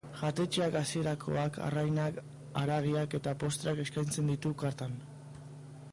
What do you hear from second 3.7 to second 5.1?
eskaintzen ditu kartan.